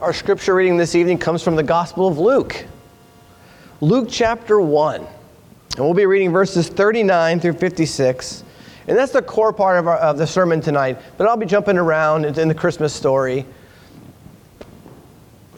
[0.00, 2.64] Our scripture reading this evening comes from the Gospel of Luke.
[3.82, 4.96] Luke chapter 1.
[5.02, 5.08] And
[5.78, 8.42] we'll be reading verses 39 through 56.
[8.88, 10.98] And that's the core part of, our, of the sermon tonight.
[11.18, 13.44] But I'll be jumping around in the Christmas story.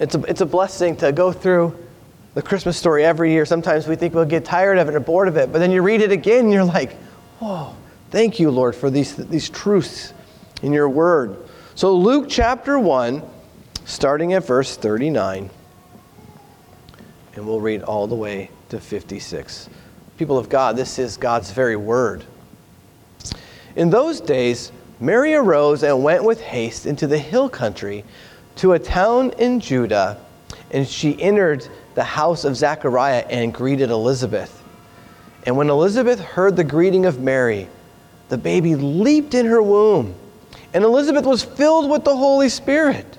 [0.01, 1.77] It's a, it's a blessing to go through
[2.35, 3.47] the Christmas story every year.
[3.47, 5.83] Sometimes we think we'll get tired of it or bored of it, but then you
[5.83, 6.95] read it again and you're like,
[7.39, 7.77] whoa,
[8.11, 10.13] thank you, Lord, for these, these truths
[10.63, 11.37] in your word.
[11.77, 13.23] So, Luke chapter 1,
[13.85, 15.51] starting at verse 39,
[17.35, 19.69] and we'll read all the way to 56.
[20.19, 22.25] People of God, this is God's very word.
[23.75, 24.71] In those days,
[25.01, 28.05] Mary arose and went with haste into the hill country
[28.57, 30.19] to a town in Judah,
[30.71, 34.63] and she entered the house of Zechariah and greeted Elizabeth.
[35.45, 37.69] And when Elizabeth heard the greeting of Mary,
[38.29, 40.15] the baby leaped in her womb,
[40.73, 43.19] and Elizabeth was filled with the Holy Spirit.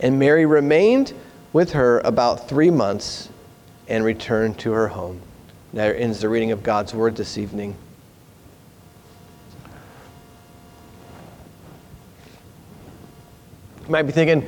[0.00, 1.14] And Mary remained
[1.52, 3.28] with her about three months
[3.88, 5.20] and returned to her home.
[5.72, 7.76] There ends the reading of God's word this evening.
[13.84, 14.42] You might be thinking,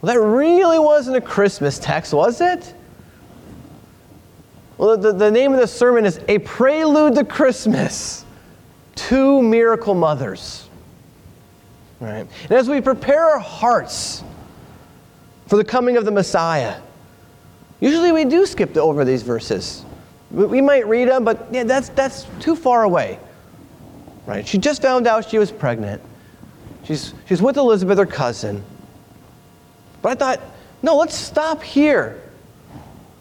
[0.00, 2.74] well, that really wasn't a Christmas text, was it?
[4.78, 8.24] Well, the, the name of the sermon is A Prelude to Christmas
[8.94, 10.68] Two Miracle Mothers.
[12.00, 12.26] Right?
[12.44, 14.24] And as we prepare our hearts
[15.50, 16.80] for the coming of the Messiah.
[17.80, 19.84] Usually we do skip over these verses.
[20.30, 23.18] We might read them, but yeah, that's, that's too far away.
[24.26, 24.46] Right?
[24.46, 26.00] She just found out she was pregnant.
[26.84, 28.62] She's, she's with Elizabeth, her cousin.
[30.02, 30.40] But I thought,
[30.84, 32.22] no, let's stop here.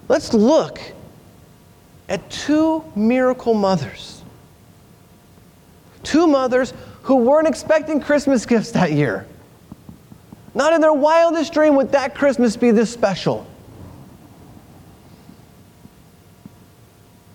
[0.08, 0.80] Let's look
[2.10, 4.22] at two miracle mothers.
[6.04, 9.26] Two mothers who weren't expecting Christmas gifts that year.
[10.54, 13.46] Not in their wildest dream would that Christmas be this special.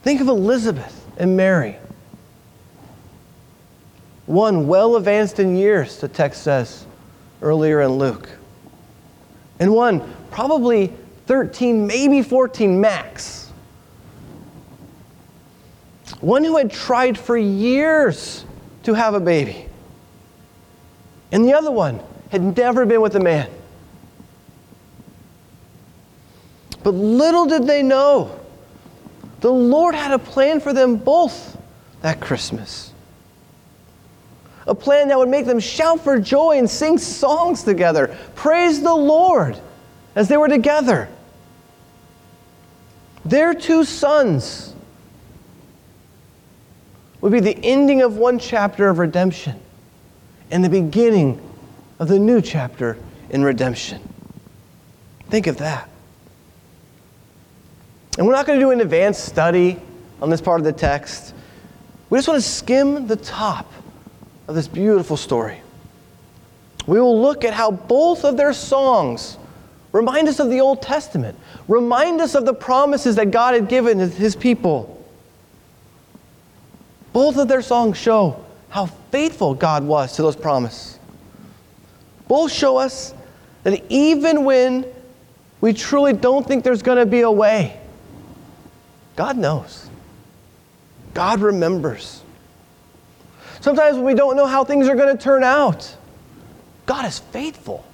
[0.03, 1.77] Think of Elizabeth and Mary.
[4.27, 6.87] One well advanced in years, the text says
[7.41, 8.29] earlier in Luke.
[9.61, 10.93] And one probably
[11.27, 13.53] 13, maybe 14 max.
[16.21, 18.45] One who had tried for years
[18.83, 19.67] to have a baby.
[21.33, 23.49] And the other one had never been with a man.
[26.83, 28.39] But little did they know,
[29.41, 31.57] the Lord had a plan for them both
[32.03, 32.93] that Christmas.
[34.67, 38.95] A plan that would make them shout for joy and sing songs together, praise the
[38.95, 39.59] Lord
[40.15, 41.09] as they were together.
[43.25, 44.75] Their two sons
[47.21, 49.59] would be the ending of one chapter of redemption
[50.51, 51.41] and the beginning
[51.99, 52.97] of the new chapter
[53.31, 54.01] in redemption.
[55.29, 55.89] Think of that.
[58.17, 59.81] And we're not going to do an advanced study
[60.23, 61.35] on this part of the text.
[62.11, 63.73] We just want to skim the top
[64.47, 65.61] of this beautiful story.
[66.87, 69.39] We will look at how both of their songs
[69.93, 73.99] remind us of the Old Testament, remind us of the promises that God had given
[73.99, 74.91] his people.
[77.13, 80.94] Both of their songs show how faithful God was to those promises.
[82.29, 83.15] Both show us
[83.63, 84.87] that even when
[85.61, 87.79] we truly don't think there's going to be a way,
[89.17, 89.89] God knows.
[91.15, 92.23] God remembers.
[93.61, 95.97] Sometimes when we don't know how things are going to turn out,
[96.87, 97.85] God is faithful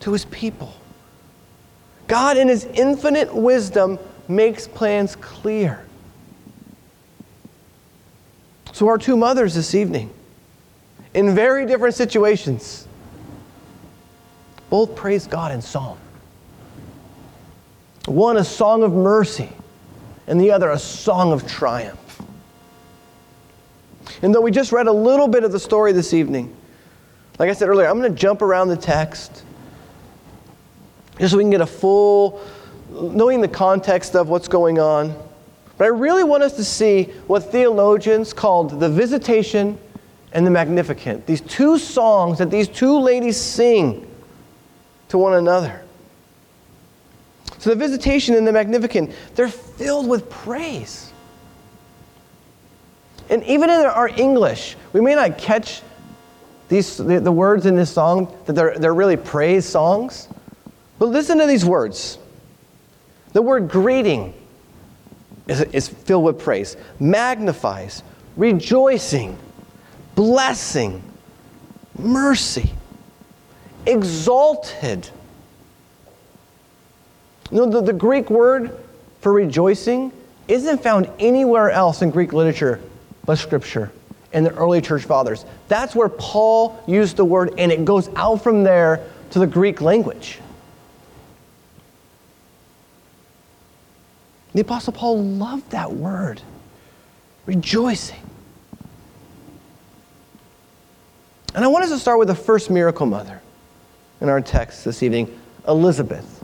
[0.00, 0.72] to his people.
[2.06, 3.98] God, in his infinite wisdom,
[4.28, 5.84] makes plans clear.
[8.72, 10.10] So, our two mothers this evening,
[11.14, 12.88] in very different situations,
[14.74, 15.96] both praise God in song.
[18.06, 19.48] One a song of mercy,
[20.26, 22.20] and the other a song of triumph.
[24.20, 26.52] And though we just read a little bit of the story this evening,
[27.38, 29.44] like I said earlier, I'm going to jump around the text
[31.20, 32.44] just so we can get a full,
[32.90, 35.14] knowing the context of what's going on.
[35.78, 39.78] But I really want us to see what theologians called the visitation
[40.32, 41.28] and the magnificat.
[41.28, 44.10] These two songs that these two ladies sing
[45.14, 45.80] to one another.
[47.58, 51.12] So the visitation and the magnificat, they're filled with praise.
[53.30, 55.82] And even in our English, we may not catch
[56.68, 60.28] these, the, the words in this song that they're, they're really praise songs.
[60.98, 62.18] But listen to these words.
[63.34, 64.34] The word greeting
[65.46, 68.02] is, is filled with praise, magnifies,
[68.36, 69.38] rejoicing,
[70.16, 71.04] blessing,
[71.96, 72.72] mercy,
[73.86, 75.08] exalted.
[77.50, 78.76] You know, the, the Greek word
[79.20, 80.12] for rejoicing
[80.48, 82.80] isn't found anywhere else in Greek literature
[83.24, 83.90] but Scripture
[84.32, 85.44] and the early church fathers.
[85.68, 89.80] That's where Paul used the word, and it goes out from there to the Greek
[89.80, 90.40] language.
[94.52, 96.40] The Apostle Paul loved that word,
[97.46, 98.20] rejoicing.
[101.54, 103.40] And I want us to start with the first miracle mother
[104.20, 106.42] in our text this evening, Elizabeth.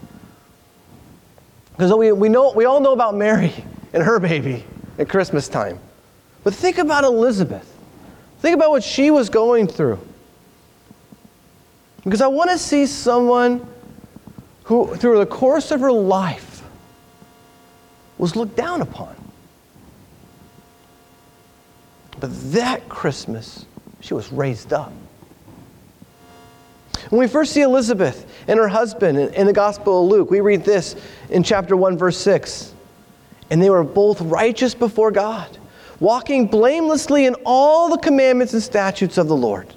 [1.73, 3.53] Because we, we, know, we all know about Mary
[3.93, 4.65] and her baby
[4.99, 5.79] at Christmas time.
[6.45, 7.67] But think about Elizabeth.
[8.41, 9.99] Think about what she was going through.
[12.05, 13.67] Because I want to see someone
[14.65, 16.63] who, through the course of her life,
[18.19, 19.15] was looked down upon.
[22.19, 23.65] But that Christmas,
[24.01, 24.93] she was raised up.
[27.09, 30.65] When we first see Elizabeth and her husband in the Gospel of Luke, we read
[30.65, 30.97] this
[31.31, 32.75] in chapter 1, verse 6.
[33.51, 35.59] And they were both righteous before God
[36.01, 39.73] walking blamelessly in all the commandments and statutes of the Lord.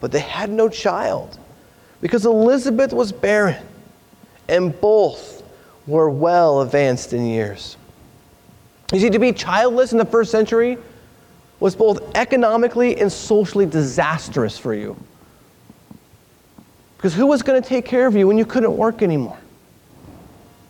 [0.00, 1.38] But they had no child
[2.00, 3.62] because Elizabeth was barren,
[4.48, 5.42] and both
[5.86, 7.76] were well advanced in years.
[8.92, 10.78] You see, to be childless in the first century
[11.60, 14.96] was both economically and socially disastrous for you.
[17.02, 19.36] Because who was going to take care of you when you couldn't work anymore?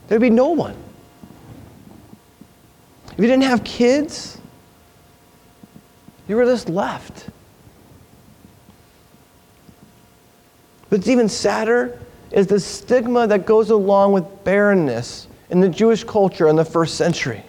[0.08, 0.74] There'd be no one.
[3.12, 4.38] If you didn't have kids,
[6.26, 7.28] you were just left.
[10.88, 12.00] But it's even sadder
[12.30, 16.94] is the stigma that goes along with barrenness in the Jewish culture in the first
[16.94, 17.42] century.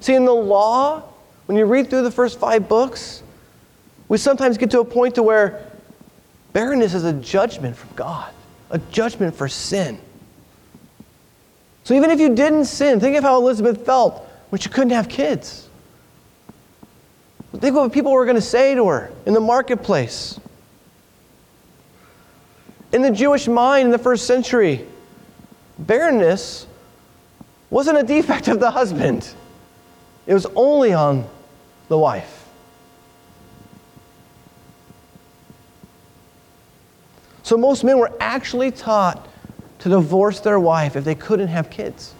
[0.00, 1.04] See, in the law,
[1.46, 3.22] when you read through the first five books,
[4.08, 5.65] we sometimes get to a point to where
[6.56, 8.32] barrenness is a judgment from God,
[8.70, 10.00] a judgment for sin.
[11.84, 15.06] So even if you didn't sin, think of how Elizabeth felt when she couldn't have
[15.06, 15.68] kids.
[17.52, 20.40] Think of what people were going to say to her in the marketplace.
[22.90, 24.86] In the Jewish mind in the first century,
[25.78, 26.66] barrenness
[27.68, 29.28] wasn't a defect of the husband,
[30.26, 31.28] it was only on
[31.88, 32.35] the wife.
[37.46, 39.28] So most men were actually taught
[39.78, 42.12] to divorce their wife if they couldn't have kids.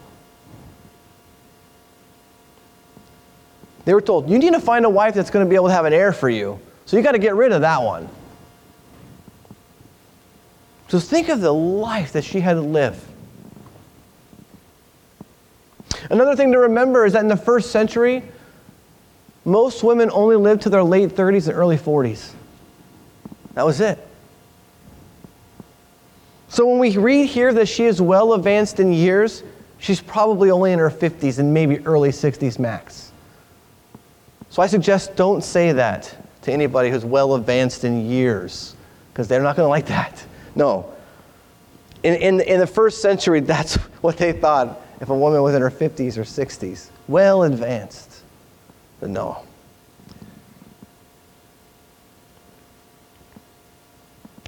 [3.85, 5.73] They were told, you need to find a wife that's going to be able to
[5.73, 6.61] have an heir for you.
[6.85, 8.09] So you got to get rid of that one.
[10.87, 13.05] So think of the life that she had to live.
[16.09, 18.23] Another thing to remember is that in the first century,
[19.45, 22.31] most women only lived to their late 30s and early 40s.
[23.55, 24.06] That was it.
[26.49, 29.43] So when we read here that she is well advanced in years,
[29.79, 33.13] she's probably only in her 50s and maybe early 60s max.
[34.51, 38.77] So I suggest don't say that to anybody who's well advanced in years,
[39.13, 40.25] because they're not going to like that.
[40.57, 40.91] No.
[42.03, 45.61] In, in, in the first century, that's what they thought if a woman was in
[45.61, 46.89] her 50s or 60s.
[47.09, 48.23] Well advanced.
[48.99, 49.43] But no.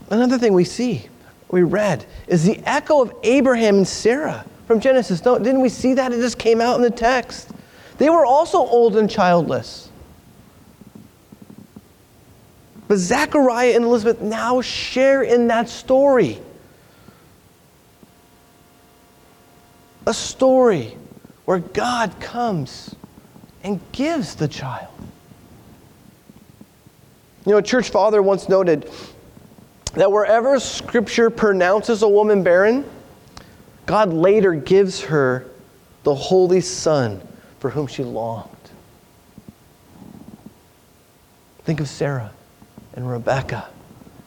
[0.09, 1.09] Another thing we see,
[1.50, 5.21] we read, is the echo of Abraham and Sarah from Genesis.
[5.21, 6.12] Didn't we see that?
[6.12, 7.50] It just came out in the text.
[7.97, 9.90] They were also old and childless.
[12.87, 16.38] But Zachariah and Elizabeth now share in that story.
[20.07, 20.97] A story
[21.45, 22.95] where God comes
[23.62, 24.93] and gives the child.
[27.45, 28.90] You know, a church father once noted
[29.95, 32.85] that wherever Scripture pronounces a woman barren,
[33.87, 35.47] God later gives her
[36.04, 37.21] the Holy Son
[37.59, 38.49] for whom she longed.
[41.64, 42.33] Think of Sarah
[42.95, 43.68] and Rebecca,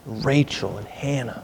[0.06, 1.44] and Rachel and Hannah.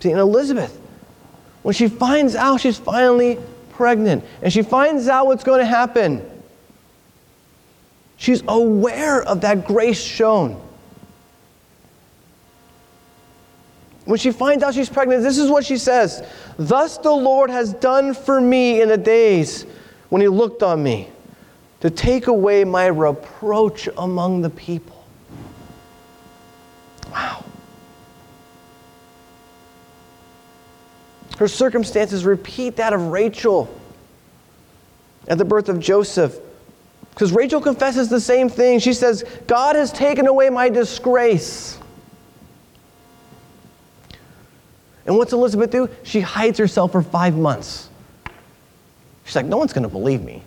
[0.00, 0.80] See, and Elizabeth,
[1.62, 3.38] when she finds out she's finally
[3.70, 6.24] pregnant and she finds out what's going to happen,
[8.18, 10.60] she's aware of that grace shown.
[14.04, 16.22] When she finds out she's pregnant, this is what she says
[16.58, 19.64] Thus the Lord has done for me in the days
[20.08, 21.08] when he looked on me
[21.80, 25.04] to take away my reproach among the people.
[27.10, 27.44] Wow.
[31.38, 33.72] Her circumstances repeat that of Rachel
[35.28, 36.36] at the birth of Joseph.
[37.18, 38.78] Because Rachel confesses the same thing.
[38.78, 41.76] She says, God has taken away my disgrace.
[45.04, 45.90] And what's Elizabeth do?
[46.04, 47.90] She hides herself for five months.
[49.24, 50.44] She's like, no one's going to believe me.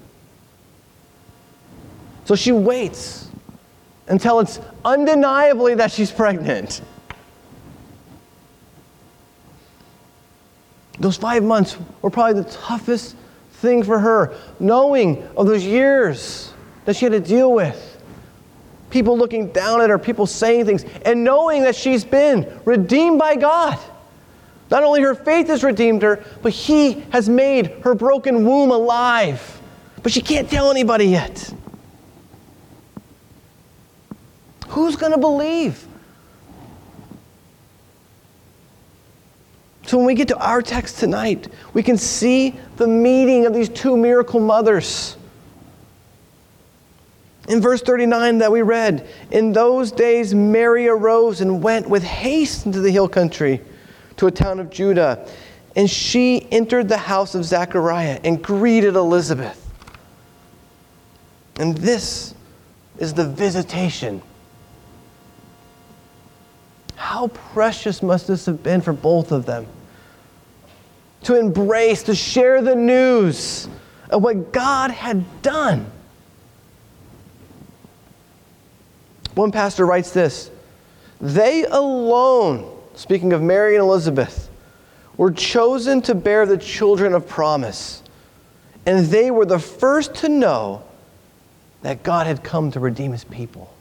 [2.24, 3.28] So she waits
[4.08, 6.82] until it's undeniably that she's pregnant.
[11.02, 13.18] Those five months were probably the toughest
[13.56, 16.54] thing for her, knowing of those years
[16.92, 17.88] that she had to deal with.
[18.90, 23.38] People looking down at her, people saying things, and knowing that she's been redeemed by
[23.38, 23.80] God.
[24.70, 29.62] Not only her faith has redeemed her, but He has made her broken womb alive.
[30.04, 31.54] But she can't tell anybody yet.
[34.68, 35.88] Who's going to believe?
[39.86, 43.70] So when we get to our text tonight, we can see the meeting of these
[43.70, 45.16] two miracle mothers.
[47.48, 52.66] In verse 39 that we read, in those days Mary arose and went with haste
[52.66, 53.62] into the hill country
[54.18, 55.28] to a town of Judah.
[55.76, 59.58] And she entered the house of Zechariah and greeted Elizabeth.
[61.58, 62.36] And this
[63.00, 64.22] is the visitation.
[66.96, 69.66] How precious must this have been for both of them?
[71.24, 73.68] To embrace, to share the news
[74.10, 75.91] of what God had done.
[79.36, 80.52] One pastor writes this
[81.20, 84.50] They alone speaking of Mary and Elizabeth,
[85.18, 88.04] were chosen to bear the children of promise.
[88.86, 90.84] And they were the first to know
[91.84, 93.74] that God had come to redeem his people.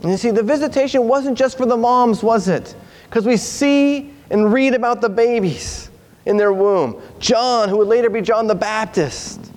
[0.00, 2.74] And you see, the visitation wasn't just for the moms, was it?
[3.04, 5.90] Because we see and read about the babies
[6.26, 7.00] in their womb.
[7.18, 9.47] John, who would later be John the Baptist.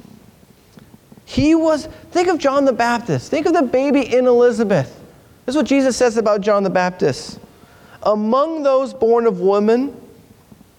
[1.31, 3.31] He was, think of John the Baptist.
[3.31, 4.93] Think of the baby in Elizabeth.
[5.45, 7.39] This is what Jesus says about John the Baptist.
[8.03, 9.95] Among those born of woman,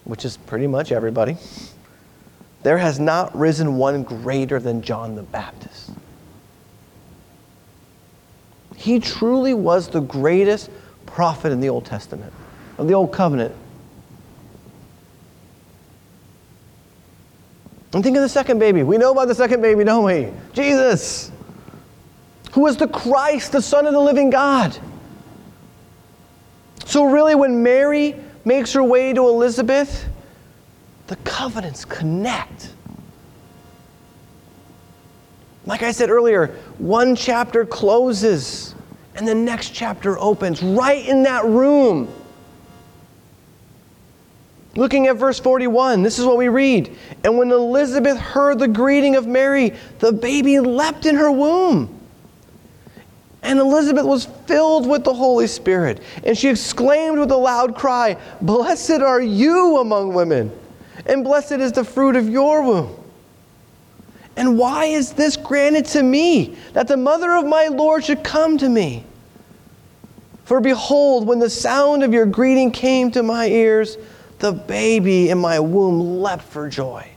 [0.03, 1.37] which is pretty much everybody,
[2.61, 5.89] there has not risen one greater than John the Baptist.
[8.75, 10.69] He truly was the greatest
[11.07, 12.31] prophet in the Old Testament,
[12.77, 13.55] of the Old Covenant.
[17.93, 18.83] And think of the second baby.
[18.83, 20.31] We know about the second baby, don't we?
[20.53, 21.31] Jesus,
[22.51, 24.77] who was the Christ, the Son of the living God.
[26.85, 30.07] So, really, when Mary makes her way to Elizabeth,
[31.07, 32.73] the covenants connect.
[35.65, 36.47] Like I said earlier,
[36.77, 38.75] one chapter closes
[39.15, 42.11] and the next chapter opens right in that room.
[44.75, 46.95] Looking at verse 41, this is what we read.
[47.23, 51.99] And when Elizabeth heard the greeting of Mary, the baby leapt in her womb.
[53.43, 56.01] And Elizabeth was filled with the Holy Spirit.
[56.23, 60.51] And she exclaimed with a loud cry, Blessed are you among women,
[61.05, 62.95] and blessed is the fruit of your womb.
[64.35, 68.57] And why is this granted to me, that the mother of my Lord should come
[68.57, 69.05] to me?
[70.45, 73.97] For behold, when the sound of your greeting came to my ears,
[74.43, 77.07] the baby in my womb leapt for joy.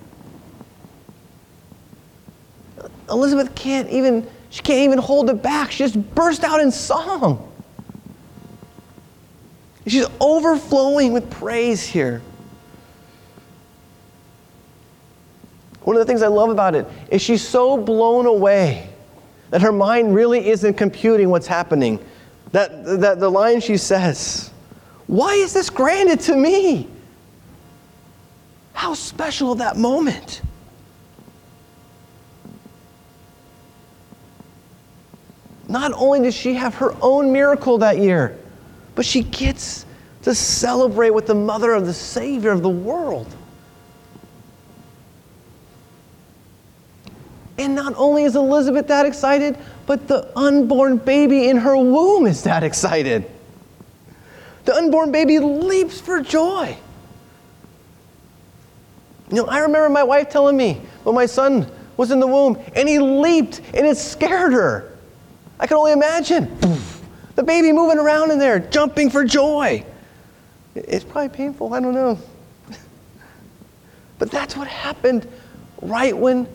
[3.10, 5.72] Elizabeth can't even, she can't even hold it back.
[5.72, 7.52] She just burst out in song.
[9.88, 12.22] She's overflowing with praise here.
[15.82, 18.88] One of the things I love about it is she's so blown away
[19.50, 21.98] that her mind really isn't computing what's happening.
[22.52, 24.52] That, that the line she says,
[25.08, 26.90] Why is this granted to me?
[28.86, 30.42] How special that moment.
[35.66, 38.38] Not only does she have her own miracle that year,
[38.94, 39.86] but she gets
[40.22, 43.26] to celebrate with the mother of the Savior of the world.
[47.58, 52.44] And not only is Elizabeth that excited, but the unborn baby in her womb is
[52.44, 53.28] that excited.
[54.64, 56.78] The unborn baby leaps for joy.
[59.30, 62.58] You know, I remember my wife telling me when my son was in the womb
[62.74, 64.96] and he leaped and it scared her.
[65.58, 66.56] I can only imagine
[67.34, 69.84] the baby moving around in there, jumping for joy.
[70.74, 72.18] It's probably painful, I don't know.
[74.18, 75.26] but that's what happened
[75.82, 76.46] right when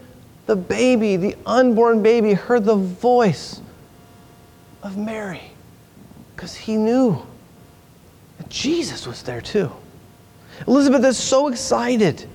[0.45, 3.61] the baby, the unborn baby, heard the voice
[4.83, 5.41] of Mary
[6.35, 7.21] because he knew
[8.37, 9.71] that Jesus was there too.
[10.67, 12.27] Elizabeth is so excited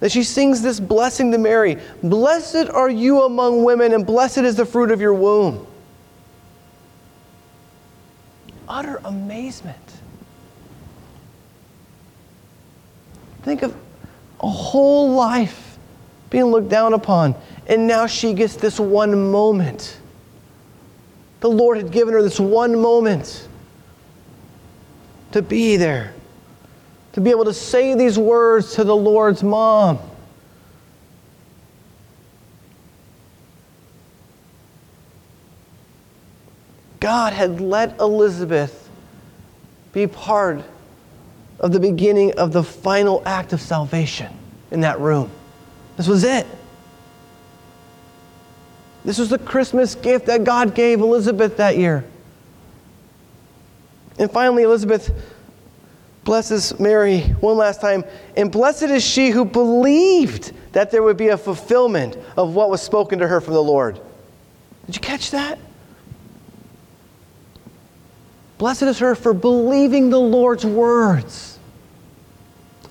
[0.00, 4.56] that she sings this blessing to Mary Blessed are you among women, and blessed is
[4.56, 5.66] the fruit of your womb.
[8.68, 9.76] Utter amazement.
[13.42, 13.74] Think of
[14.40, 15.78] a whole life
[16.30, 17.34] being looked down upon.
[17.66, 19.98] And now she gets this one moment.
[21.40, 23.48] The Lord had given her this one moment
[25.32, 26.12] to be there,
[27.12, 29.98] to be able to say these words to the Lord's mom.
[37.00, 38.88] God had let Elizabeth
[39.92, 40.62] be part
[41.58, 44.32] of the beginning of the final act of salvation
[44.70, 45.30] in that room.
[45.96, 46.46] This was it.
[49.04, 52.04] This was the Christmas gift that God gave Elizabeth that year.
[54.18, 55.10] And finally, Elizabeth
[56.24, 58.04] blesses Mary one last time.
[58.36, 62.82] And blessed is she who believed that there would be a fulfillment of what was
[62.82, 64.00] spoken to her from the Lord.
[64.86, 65.58] Did you catch that?
[68.58, 71.58] Blessed is her for believing the Lord's words.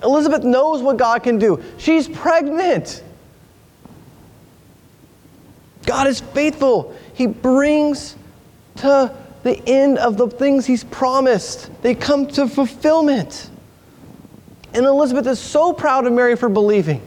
[0.04, 1.62] Elizabeth knows what God can do.
[1.78, 3.04] She's pregnant.
[5.86, 6.96] God is faithful.
[7.14, 8.16] He brings
[8.78, 13.50] to the end of the things He's promised, they come to fulfillment.
[14.74, 17.02] And Elizabeth is so proud of Mary for believing.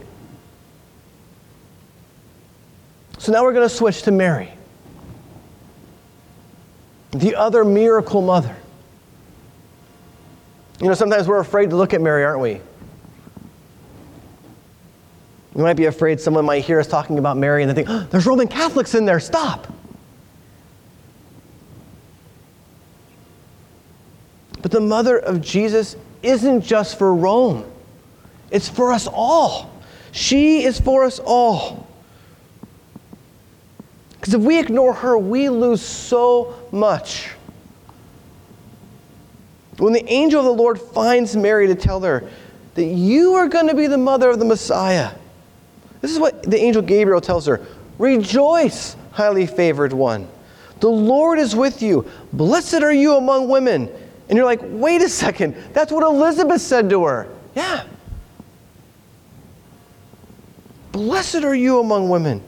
[3.18, 4.53] So now we're going to switch to Mary,
[7.12, 8.57] the other miracle mother.
[10.81, 12.61] You know, sometimes we're afraid to look at Mary, aren't we?
[15.55, 18.07] We might be afraid someone might hear us talking about Mary and they think, oh,
[18.11, 19.73] there's Roman Catholics in there, stop.
[24.62, 27.70] But the mother of Jesus isn't just for Rome,
[28.51, 29.70] it's for us all.
[30.12, 31.88] She is for us all.
[34.12, 37.31] Because if we ignore her, we lose so much.
[39.79, 42.29] When the angel of the Lord finds Mary to tell her
[42.75, 45.11] that you are going to be the mother of the Messiah,
[46.03, 47.66] this is what the angel Gabriel tells her
[47.98, 50.29] Rejoice, highly favored one.
[50.81, 52.09] The Lord is with you.
[52.33, 53.88] Blessed are you among women.
[54.29, 55.55] And you're like, wait a second.
[55.73, 57.29] That's what Elizabeth said to her.
[57.55, 57.85] Yeah.
[60.93, 62.43] Blessed are you among women.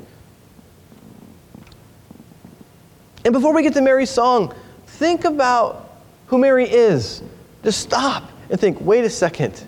[3.25, 4.55] And before we get to Mary's song,
[4.87, 7.23] think about who Mary is.
[7.63, 9.65] Just stop and think, wait a second.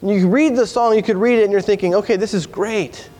[0.00, 3.10] You read the song, you could read it, and you're thinking, okay, this is great.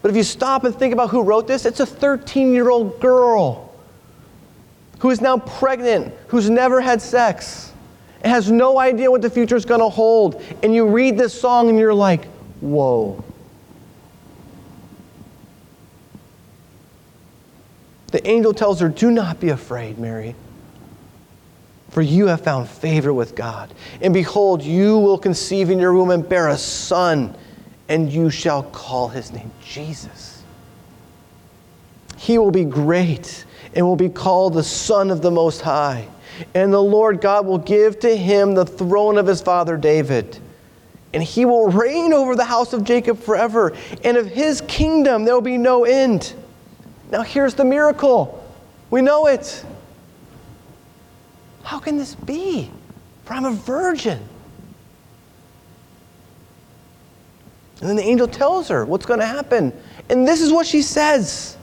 [0.00, 3.00] But if you stop and think about who wrote this, it's a 13 year old
[3.00, 3.71] girl
[5.02, 7.72] who is now pregnant, who's never had sex,
[8.22, 10.40] and has no idea what the future is going to hold.
[10.62, 12.26] And you read this song and you're like,
[12.60, 13.24] whoa.
[18.12, 20.36] The angel tells her, Do not be afraid, Mary
[21.90, 23.74] for you have found favor with God.
[24.00, 27.36] And behold, you will conceive in your womb and bear a son,
[27.90, 30.42] and you shall call his name Jesus.
[32.16, 36.08] He will be great and will be called the Son of the Most High.
[36.54, 40.38] And the Lord God will give to him the throne of his father David.
[41.14, 43.76] And he will reign over the house of Jacob forever.
[44.02, 46.34] And of his kingdom there will be no end.
[47.10, 48.42] Now, here's the miracle.
[48.90, 49.64] We know it.
[51.62, 52.70] How can this be?
[53.24, 54.20] For I'm a virgin.
[57.80, 59.72] And then the angel tells her what's going to happen.
[60.08, 61.56] And this is what she says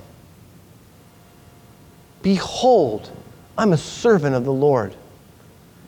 [2.22, 3.12] Behold,
[3.58, 4.96] I'm a servant of the Lord.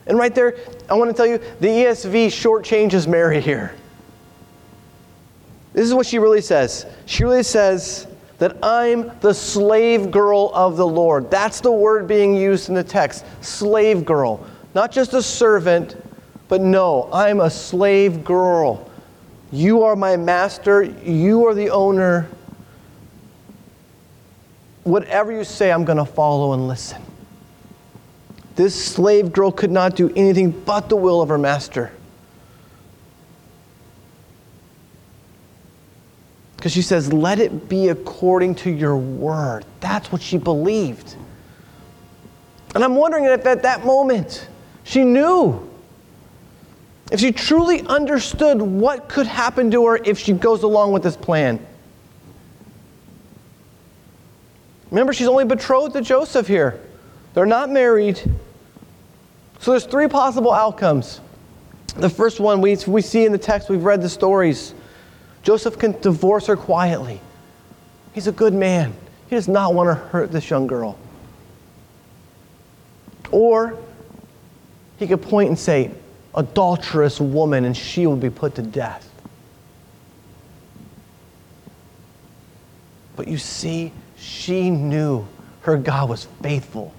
[0.07, 0.57] And right there,
[0.89, 3.75] I want to tell you the ESV shortchanges Mary here.
[5.73, 6.85] This is what she really says.
[7.05, 8.07] She really says
[8.39, 11.29] that I'm the slave girl of the Lord.
[11.29, 14.45] That's the word being used in the text slave girl.
[14.73, 15.95] Not just a servant,
[16.47, 18.89] but no, I'm a slave girl.
[19.51, 22.27] You are my master, you are the owner.
[24.83, 27.01] Whatever you say, I'm going to follow and listen.
[28.55, 31.91] This slave girl could not do anything but the will of her master.
[36.57, 39.65] Because she says, Let it be according to your word.
[39.79, 41.15] That's what she believed.
[42.75, 44.47] And I'm wondering if at that moment
[44.83, 45.67] she knew.
[47.11, 51.17] If she truly understood what could happen to her if she goes along with this
[51.17, 51.65] plan.
[54.91, 56.79] Remember, she's only betrothed to Joseph here.
[57.33, 58.21] They're not married.
[59.59, 61.21] So there's three possible outcomes.
[61.95, 64.73] The first one we, we see in the text, we've read the stories.
[65.43, 67.19] Joseph can divorce her quietly.
[68.13, 68.93] He's a good man.
[69.29, 70.97] He does not want to hurt this young girl.
[73.31, 73.77] Or
[74.97, 75.91] he could point and say,
[76.35, 79.09] adulterous woman, and she will be put to death.
[83.15, 85.25] But you see, she knew
[85.61, 86.93] her God was faithful.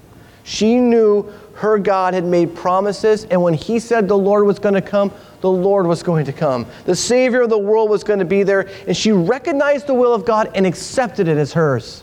[0.45, 4.75] She knew her God had made promises, and when he said the Lord was going
[4.75, 6.67] to come, the Lord was going to come.
[6.85, 10.13] The Savior of the world was going to be there, and she recognized the will
[10.13, 12.03] of God and accepted it as hers.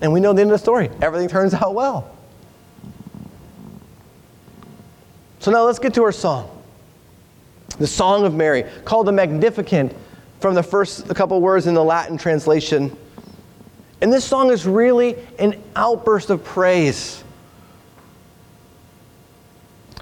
[0.00, 0.90] And we know the end of the story.
[1.02, 2.10] Everything turns out well.
[5.40, 6.50] So now let's get to our song.
[7.78, 9.94] The Song of Mary, called the Magnificat
[10.40, 12.96] from the first couple words in the Latin translation.
[14.00, 17.22] And this song is really an outburst of praise.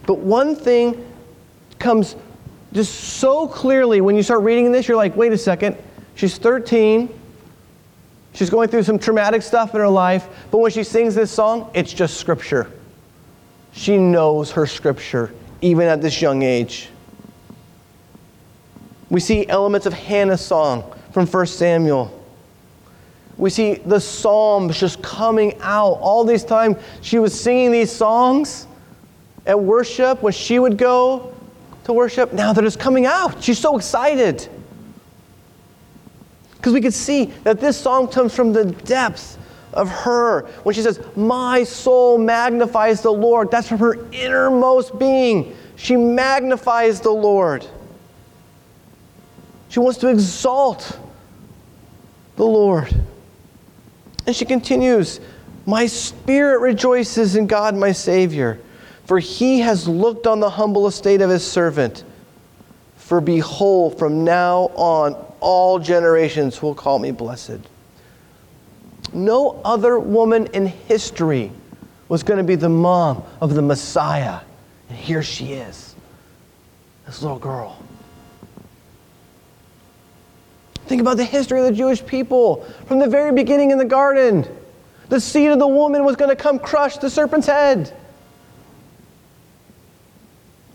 [0.06, 1.12] But one thing
[1.78, 2.16] comes
[2.72, 5.76] just so clearly when you start reading this, you're like, wait a second,
[6.14, 7.09] she's 13.
[8.35, 11.70] She's going through some traumatic stuff in her life, but when she sings this song,
[11.72, 12.70] it's just scripture.
[13.72, 15.32] She knows her scripture,
[15.62, 16.90] even at this young age.
[19.09, 22.15] We see elements of Hannah's song from 1 Samuel.
[23.38, 25.99] We see the Psalms just coming out.
[26.01, 28.66] All these times she was singing these songs
[29.44, 31.35] at worship when she would go
[31.85, 32.33] to worship.
[32.33, 33.42] Now they're just coming out.
[33.42, 34.49] She's so excited.
[36.57, 39.38] Because we could see that this song comes from the depths
[39.72, 40.42] of her.
[40.62, 45.55] When she says, My soul magnifies the Lord, that's from her innermost being.
[45.77, 47.66] She magnifies the Lord.
[49.68, 50.99] She wants to exalt
[52.37, 52.92] the Lord.
[54.26, 55.20] And she continues,
[55.64, 58.58] My spirit rejoices in God, my Savior,
[59.04, 62.04] for he has looked on the humble estate of his servant.
[62.96, 67.60] For behold, from now on, all generations will call me blessed.
[69.12, 71.52] No other woman in history
[72.08, 74.40] was going to be the mom of the Messiah.
[74.88, 75.94] And here she is,
[77.06, 77.80] this little girl.
[80.87, 84.46] Think about the history of the Jewish people from the very beginning in the garden.
[85.09, 87.92] The seed of the woman was going to come crush the serpent's head.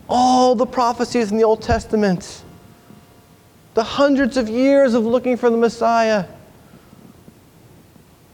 [0.09, 2.43] All the prophecies in the Old Testament,
[3.73, 6.25] the hundreds of years of looking for the Messiah.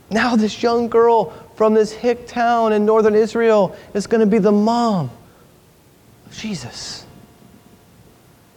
[0.09, 4.39] Now, this young girl from this hick town in northern Israel is going to be
[4.39, 5.11] the mom
[6.25, 7.05] of Jesus.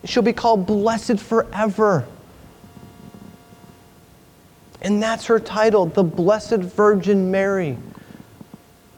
[0.05, 2.07] She'll be called blessed forever.
[4.83, 7.77] And that's her title, the Blessed Virgin Mary.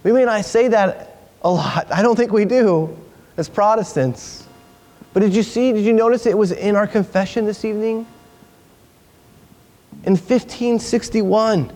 [0.05, 1.90] We may not say that a lot.
[1.90, 2.97] I don't think we do
[3.37, 4.47] as Protestants.
[5.12, 8.07] But did you see, did you notice it was in our confession this evening?
[10.05, 11.71] In 1561,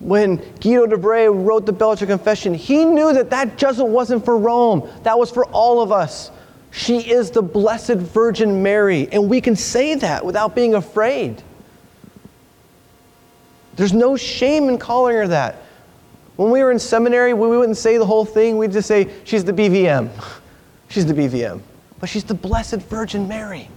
[0.00, 4.36] when Guido de Brès wrote the Belgian Confession, he knew that that just wasn't for
[4.36, 6.30] Rome, that was for all of us.
[6.72, 11.42] She is the Blessed Virgin Mary, and we can say that without being afraid.
[13.80, 15.56] There's no shame in calling her that.
[16.36, 19.42] When we were in seminary, we wouldn't say the whole thing, we'd just say, She's
[19.42, 20.10] the BVM.
[20.90, 21.62] She's the BVM.
[21.98, 23.70] But she's the Blessed Virgin Mary.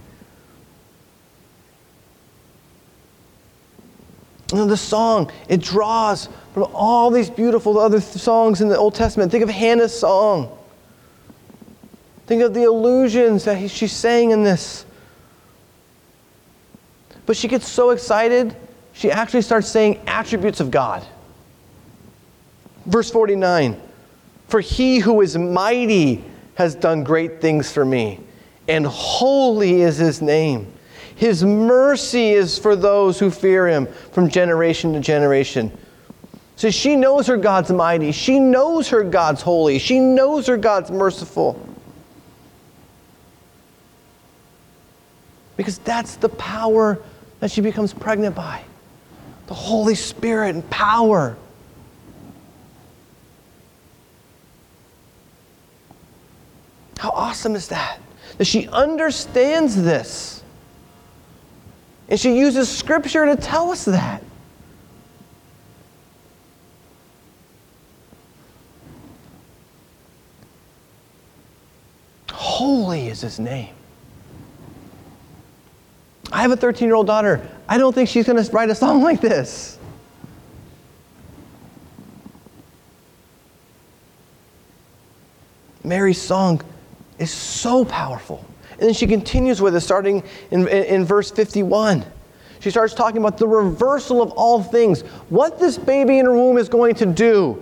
[4.51, 8.95] And the song, it draws from all these beautiful other th- songs in the Old
[8.95, 9.31] Testament.
[9.31, 10.57] Think of Hannah's song.
[12.25, 14.85] Think of the allusions that he, she's saying in this.
[17.25, 18.53] But she gets so excited,
[18.93, 21.05] she actually starts saying attributes of God.
[22.85, 23.79] Verse 49
[24.47, 26.23] For he who is mighty
[26.55, 28.19] has done great things for me,
[28.67, 30.71] and holy is his name.
[31.15, 35.75] His mercy is for those who fear him from generation to generation.
[36.55, 38.11] So she knows her God's mighty.
[38.11, 39.79] She knows her God's holy.
[39.79, 41.59] She knows her God's merciful.
[45.57, 47.01] Because that's the power
[47.39, 48.63] that she becomes pregnant by
[49.53, 51.37] the Holy Spirit and power.
[56.97, 57.99] How awesome is that?
[58.39, 60.41] That she understands this.
[62.09, 64.23] And she uses scripture to tell us that.
[72.31, 73.75] Holy is his name.
[76.31, 77.47] I have a 13 year old daughter.
[77.67, 79.79] I don't think she's going to write a song like this.
[85.83, 86.61] Mary's song
[87.19, 88.43] is so powerful.
[88.71, 92.05] And then she continues with it, starting in, in, in, verse 51.
[92.59, 96.57] She starts talking about the reversal of all things, what this baby in her womb
[96.57, 97.61] is going to do.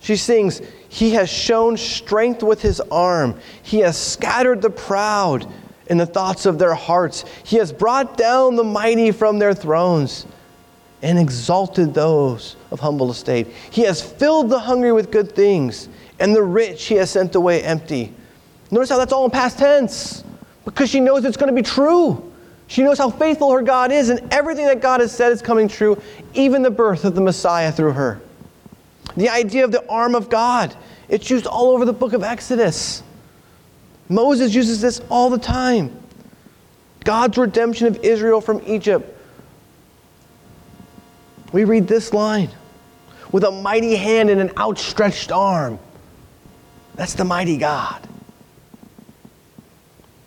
[0.00, 5.46] She sings, He has shown strength with His arm, He has scattered the proud
[5.88, 7.24] in the thoughts of their hearts.
[7.44, 10.26] He has brought down the mighty from their thrones
[11.02, 13.46] and exalted those of humble estate.
[13.70, 17.62] He has filled the hungry with good things, and the rich he has sent away
[17.62, 18.12] empty.
[18.70, 20.24] Notice how that's all in past tense
[20.64, 22.24] because she knows it's going to be true.
[22.66, 25.68] She knows how faithful her God is, and everything that God has said is coming
[25.68, 26.00] true,
[26.34, 28.20] even the birth of the Messiah through her.
[29.16, 30.76] The idea of the arm of God,
[31.08, 33.02] it's used all over the book of Exodus.
[34.08, 35.94] Moses uses this all the time.
[37.04, 39.14] God's redemption of Israel from Egypt.
[41.52, 42.50] We read this line
[43.32, 45.78] with a mighty hand and an outstretched arm.
[46.94, 48.06] That's the mighty God.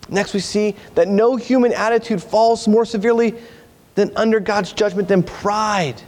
[0.08, 3.34] Next, we see that no human attitude falls more severely
[3.94, 6.00] than under God's judgment than pride.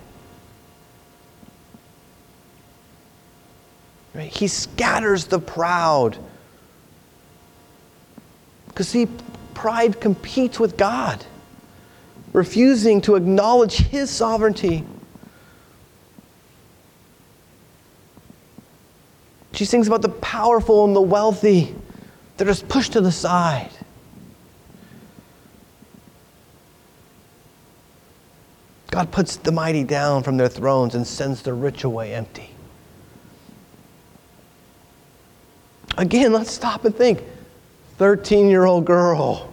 [4.15, 4.35] Right?
[4.35, 6.19] He scatters the proud.
[8.75, 9.07] Because, see,
[9.55, 11.25] pride competes with God,
[12.33, 14.85] refusing to acknowledge His sovereignty.
[19.53, 21.73] She sings about the powerful and the wealthy.
[22.37, 23.71] They're just pushed to the side.
[28.91, 32.51] God puts the mighty down from their thrones and sends the rich away empty.
[35.97, 37.23] Again, let's stop and think
[37.99, 39.53] 13 year old girl.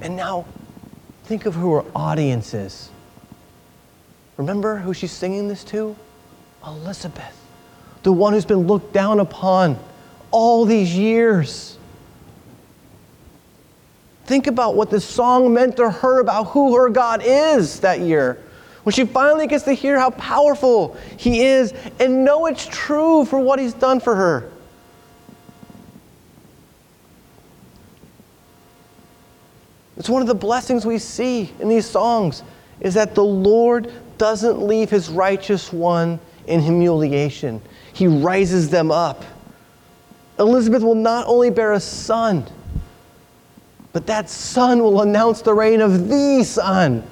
[0.00, 0.46] And now,
[1.24, 2.90] think of who her audience is.
[4.36, 5.94] Remember who she's singing this to?
[6.66, 7.36] Elizabeth,
[8.02, 9.78] the one who's been looked down upon
[10.30, 11.76] all these years.
[14.24, 18.42] Think about what this song meant to her about who her God is that year.
[18.84, 23.38] When she finally gets to hear how powerful He is and know it's true for
[23.40, 24.50] what He's done for her.
[30.00, 32.42] It's one of the blessings we see in these songs
[32.80, 37.60] is that the Lord doesn't leave his righteous one in humiliation.
[37.92, 39.22] He rises them up.
[40.38, 42.46] Elizabeth will not only bear a son,
[43.92, 47.02] but that son will announce the reign of the son.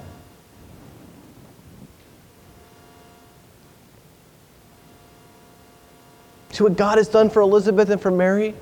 [6.53, 8.55] See what God has done for Elizabeth and for Mary?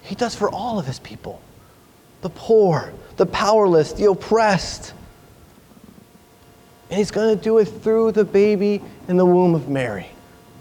[0.00, 1.42] He does for all of his people
[2.24, 4.94] the poor, the powerless, the oppressed.
[6.88, 10.08] And he's going to do it through the baby in the womb of Mary,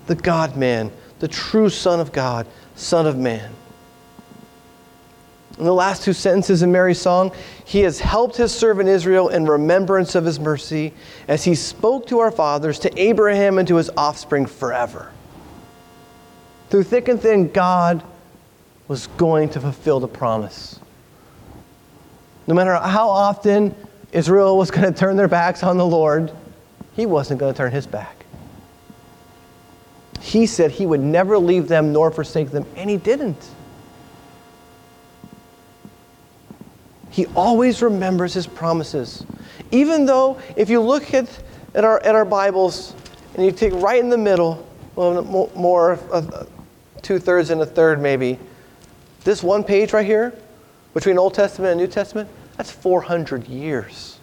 [0.08, 3.50] the God man, the true Son of God, Son of Man.
[5.58, 7.32] In the last two sentences in Mary's song,
[7.64, 10.92] he has helped his servant Israel in remembrance of his mercy
[11.30, 15.14] as he spoke to our fathers, to Abraham, and to his offspring forever.
[16.70, 18.04] Through thick and thin, God
[18.90, 20.82] was going to fulfill the promise.
[22.48, 23.74] No matter how often
[24.12, 26.32] Israel was going to turn their backs on the Lord,
[26.96, 28.26] he wasn't going to turn his back.
[30.20, 33.50] He said he would never leave them nor forsake them, and he didn't.
[37.10, 39.26] He always remembers his promises.
[39.72, 41.28] Even though, if you look at,
[41.76, 42.96] at, our, at our Bibles
[43.36, 46.46] and you take right in the middle, well, more, uh,
[47.02, 48.40] two thirds and a third maybe,
[49.24, 50.34] this one page right here,
[50.94, 54.20] between Old Testament and New Testament, that's 400 years.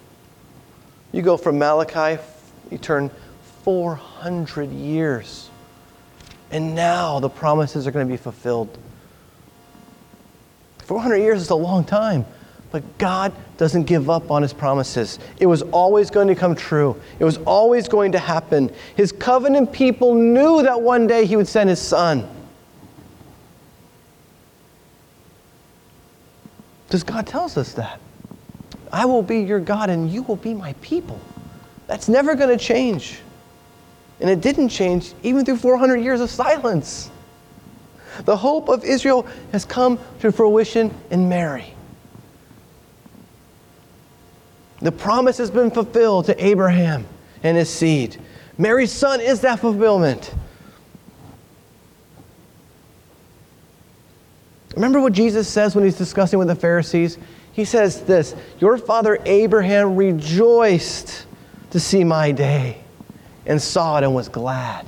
[1.13, 2.23] You go from Malachi,
[2.71, 3.11] you turn
[3.65, 5.51] 400 years.
[6.51, 8.79] And now the promises are going to be fulfilled.
[10.79, 12.27] 400 years is a long time,
[12.73, 15.21] but God doesn't give up on his promises.
[15.39, 18.73] It was always going to come true, it was always going to happen.
[18.97, 22.29] His covenant people knew that one day he would send his son.
[26.91, 28.01] Because God tells us that.
[28.91, 31.21] I will be your God and you will be my people.
[31.87, 33.21] That's never going to change.
[34.19, 37.09] And it didn't change even through 400 years of silence.
[38.25, 41.75] The hope of Israel has come to fruition in Mary.
[44.81, 47.07] The promise has been fulfilled to Abraham
[47.45, 48.21] and his seed.
[48.59, 50.35] Mary's son is that fulfillment.
[54.75, 57.19] Remember what Jesus says when he's discussing with the Pharisees?
[57.53, 61.27] He says this Your father Abraham rejoiced
[61.71, 62.83] to see my day
[63.47, 64.87] and saw it and was glad.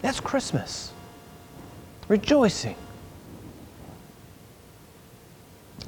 [0.00, 0.92] That's Christmas.
[2.08, 2.76] Rejoicing.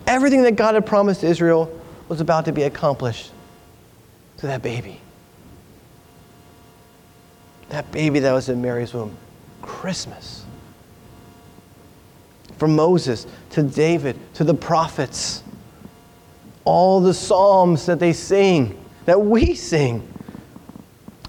[0.06, 1.70] Everything that God had promised Israel
[2.08, 3.30] was about to be accomplished
[4.38, 5.00] to that baby.
[7.68, 9.16] That baby that was in Mary's womb.
[9.62, 10.44] Christmas.
[12.56, 15.42] From Moses to David to the prophets,
[16.64, 20.06] all the psalms that they sing, that we sing.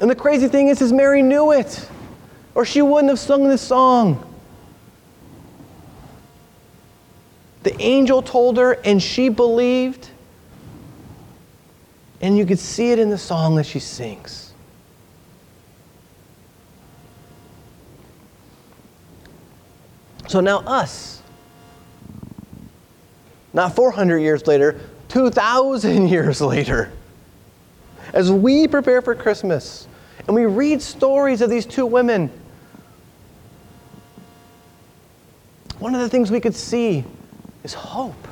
[0.01, 1.87] And the crazy thing is, is Mary knew it,
[2.55, 4.25] or she wouldn't have sung this song.
[7.63, 10.09] The angel told her, and she believed.
[12.21, 14.48] And you could see it in the song that she sings.
[20.29, 21.23] So now, us,
[23.51, 26.91] not 400 years later, 2,000 years later,
[28.13, 29.87] as we prepare for Christmas
[30.27, 32.29] and we read stories of these two women,
[35.79, 37.03] one of the things we could see
[37.63, 38.27] is hope.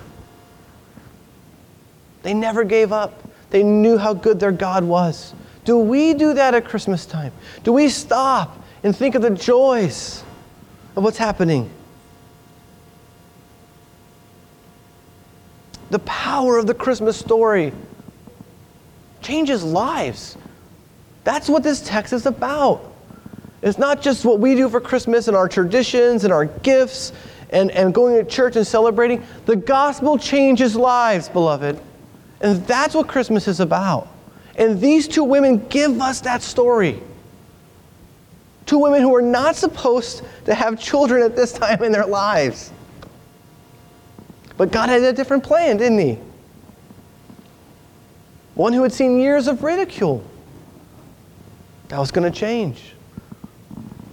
[2.21, 3.23] They never gave up.
[3.49, 5.33] They knew how good their God was.
[5.65, 7.31] Do we do that at Christmas time?
[7.63, 10.23] Do we stop and think of the joys
[10.95, 11.71] of what's happening?
[15.89, 17.71] The power of the Christmas story
[19.21, 20.38] changes lives.
[21.23, 22.93] That's what this text is about.
[23.62, 27.12] It's not just what we do for Christmas and our traditions and our gifts
[27.50, 29.23] and, and going to church and celebrating.
[29.45, 31.80] The gospel changes lives, beloved.
[32.41, 34.08] And that's what Christmas is about.
[34.58, 37.02] And these two women give us that story.
[38.65, 42.71] Two women who are not supposed to have children at this time in their lives.
[44.57, 46.17] But God had a different plan, didn't He?
[48.55, 50.23] One who had seen years of ridicule.
[51.89, 52.93] That was going to change.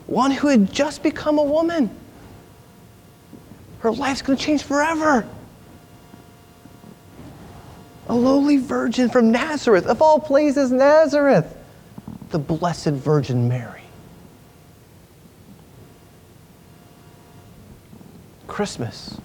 [0.06, 1.90] One who had just become a woman.
[3.80, 5.26] Her life's going to change forever.
[8.08, 11.56] A lowly virgin from Nazareth, of all places, Nazareth,
[12.28, 13.80] the Blessed Virgin Mary.
[18.46, 19.18] Christmas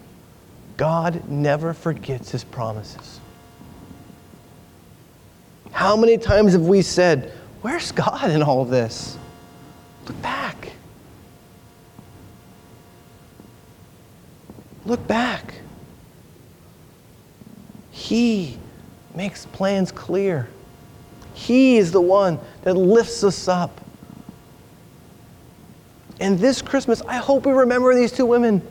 [0.79, 3.19] God never forgets his promises.
[5.73, 9.17] How many times have we said, Where's God in all this?
[10.07, 10.71] Look back.
[14.85, 15.55] Look back.
[17.91, 18.57] He
[19.13, 20.47] makes plans clear.
[21.33, 23.81] He is the one that lifts us up.
[26.21, 28.65] And this Christmas, I hope we remember these two women.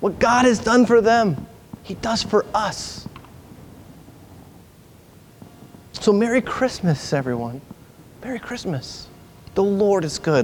[0.00, 1.46] What God has done for them,
[1.82, 3.08] He does for us.
[5.92, 7.60] So, Merry Christmas, everyone.
[8.22, 9.08] Merry Christmas.
[9.54, 10.34] The Lord is good.